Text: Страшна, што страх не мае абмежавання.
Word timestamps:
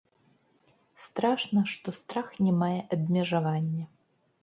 Страшна, 1.03 1.61
што 1.75 1.87
страх 1.99 2.35
не 2.49 2.53
мае 2.65 2.79
абмежавання. 2.99 3.85